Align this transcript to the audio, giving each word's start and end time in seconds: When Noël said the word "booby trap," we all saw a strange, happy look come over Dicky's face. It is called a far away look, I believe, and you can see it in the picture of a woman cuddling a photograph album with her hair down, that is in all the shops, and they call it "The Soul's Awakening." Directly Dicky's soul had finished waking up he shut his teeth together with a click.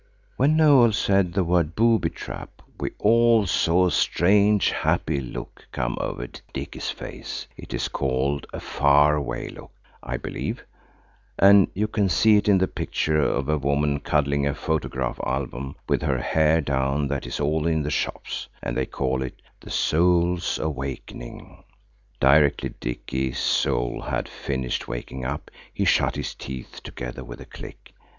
When 0.35 0.57
Noël 0.57 0.95
said 0.95 1.33
the 1.33 1.43
word 1.43 1.75
"booby 1.75 2.09
trap," 2.09 2.63
we 2.79 2.89
all 2.97 3.45
saw 3.45 3.85
a 3.85 3.91
strange, 3.91 4.71
happy 4.71 5.19
look 5.21 5.67
come 5.71 5.95
over 6.01 6.27
Dicky's 6.53 6.89
face. 6.89 7.45
It 7.55 7.71
is 7.71 7.87
called 7.87 8.47
a 8.51 8.59
far 8.59 9.13
away 9.15 9.49
look, 9.49 9.69
I 10.01 10.17
believe, 10.17 10.65
and 11.37 11.67
you 11.75 11.87
can 11.87 12.09
see 12.09 12.35
it 12.35 12.47
in 12.49 12.57
the 12.57 12.67
picture 12.67 13.19
of 13.21 13.47
a 13.47 13.59
woman 13.59 13.99
cuddling 13.99 14.47
a 14.47 14.55
photograph 14.55 15.19
album 15.23 15.75
with 15.87 16.01
her 16.01 16.17
hair 16.17 16.61
down, 16.61 17.07
that 17.09 17.27
is 17.27 17.37
in 17.37 17.45
all 17.45 17.61
the 17.61 17.91
shops, 17.91 18.47
and 18.63 18.75
they 18.75 18.87
call 18.87 19.21
it 19.21 19.39
"The 19.59 19.69
Soul's 19.69 20.57
Awakening." 20.57 21.63
Directly 22.19 22.73
Dicky's 22.79 23.37
soul 23.37 24.01
had 24.01 24.27
finished 24.27 24.87
waking 24.87 25.25
up 25.25 25.51
he 25.71 25.85
shut 25.85 26.15
his 26.15 26.33
teeth 26.33 26.81
together 26.83 27.23
with 27.23 27.39
a 27.39 27.45
click. 27.45 27.93